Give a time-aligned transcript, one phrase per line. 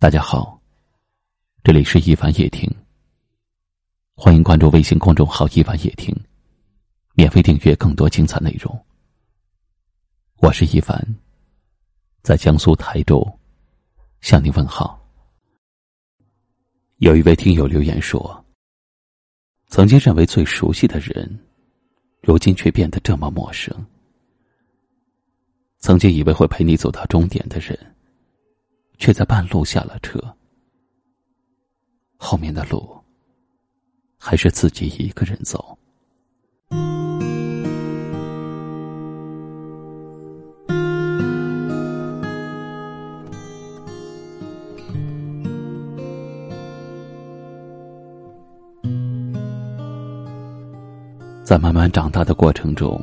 [0.00, 0.62] 大家好，
[1.64, 2.72] 这里是一凡夜听。
[4.14, 6.16] 欢迎关注微信公众号“一凡夜听”，
[7.14, 8.86] 免费订阅更多精彩内容。
[10.36, 11.04] 我是一凡，
[12.22, 13.26] 在江苏台州
[14.20, 15.04] 向你问好。
[16.98, 18.46] 有一位听友留言说
[19.66, 21.44] ：“曾经认为最熟悉的人，
[22.22, 23.74] 如今却变得这么陌生。
[25.80, 27.76] 曾经以为会陪你走到终点的人。”
[28.98, 30.20] 却在半路下了车，
[32.16, 32.98] 后面的路
[34.18, 35.78] 还是自己一个人走。
[51.44, 53.00] 在慢慢长大的过程中，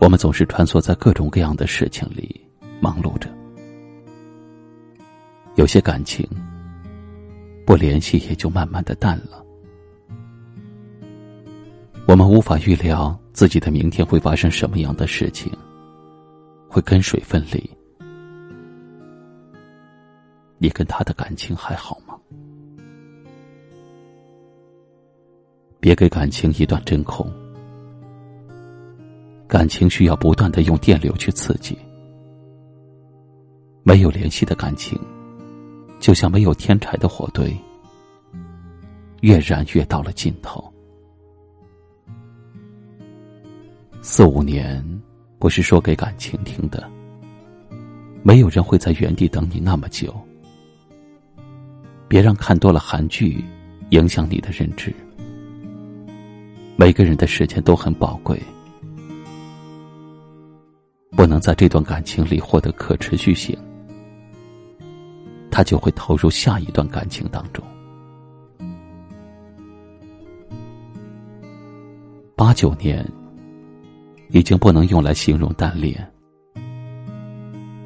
[0.00, 2.44] 我们总是穿梭在各种各样的事情里，
[2.80, 3.37] 忙碌着。
[5.58, 6.24] 有些感情
[7.66, 9.44] 不联系也就慢慢的淡了。
[12.06, 15.52] 我们无法预料自己的明天会发生什么样的事情，
[16.68, 17.68] 会跟谁分离。
[20.58, 22.16] 你跟他的感情还好吗？
[25.80, 27.28] 别给感情一段真空。
[29.48, 31.76] 感情需要不断的用电流去刺激，
[33.82, 34.96] 没有联系的感情。
[36.00, 37.54] 就像没有添柴的火堆，
[39.20, 40.72] 越燃越到了尽头。
[44.00, 44.82] 四五年
[45.38, 46.88] 不是说给感情听的，
[48.22, 50.14] 没有人会在原地等你那么久。
[52.06, 53.44] 别让看多了韩剧
[53.90, 54.94] 影响你的认知。
[56.76, 58.40] 每个人的时间都很宝贵，
[61.10, 63.58] 不能在这段感情里获得可持续性。
[65.58, 67.64] 他就会投入下一段感情当中。
[72.36, 73.04] 八九年
[74.28, 76.08] 已经不能用来形容单恋，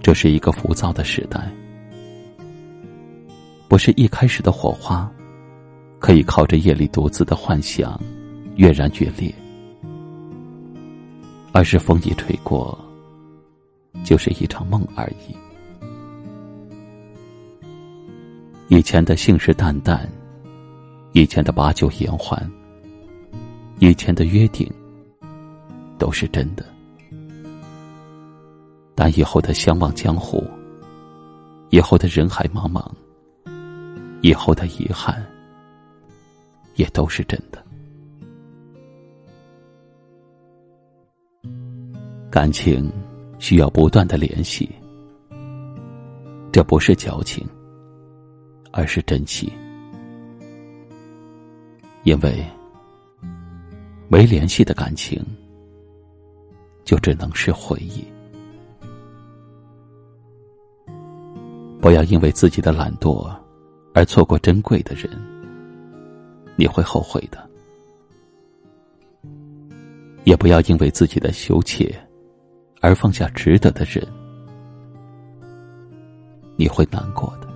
[0.00, 1.46] 这是一个浮躁的时代，
[3.68, 5.06] 不是一开始的火花
[5.98, 8.00] 可以靠着夜里独自的幻想
[8.56, 9.30] 越燃越烈，
[11.52, 12.78] 而是风一吹过，
[14.04, 15.36] 就是一场梦而已。
[18.68, 20.00] 以前的信誓旦旦，
[21.12, 22.38] 以前的把酒言欢，
[23.78, 24.70] 以前的约定，
[25.98, 26.62] 都是真的。
[28.94, 30.44] 但以后的相忘江湖，
[31.70, 32.86] 以后的人海茫茫，
[34.20, 35.24] 以后的遗憾，
[36.74, 37.64] 也都是真的。
[42.30, 42.92] 感情
[43.38, 44.68] 需要不断的联系，
[46.52, 47.48] 这不是矫情。
[48.70, 49.52] 而是珍惜，
[52.04, 52.44] 因为
[54.08, 55.22] 没联系的感情，
[56.84, 58.04] 就只能是回忆。
[61.80, 63.34] 不要因为自己的懒惰
[63.94, 65.10] 而错过珍贵的人，
[66.56, 67.38] 你会后悔的；
[70.24, 71.94] 也不要因为自己的羞怯
[72.80, 74.06] 而放下值得的人，
[76.56, 77.47] 你会难过的。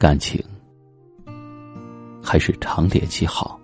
[0.00, 0.42] 感情
[2.22, 3.60] 还是常联系好。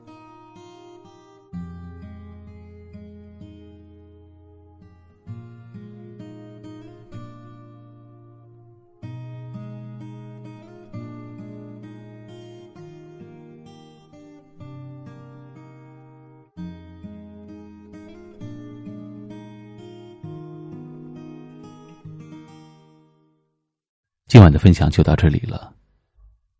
[24.27, 25.76] 今晚的分享就到这里了。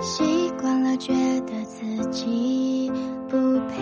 [0.00, 1.12] 习惯了，觉
[1.42, 2.90] 得自己
[3.28, 3.36] 不
[3.68, 3.76] 配；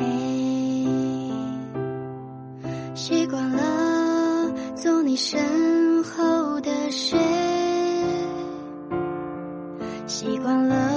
[2.94, 7.16] 习惯了做你身后的谁；
[10.08, 10.87] 习惯了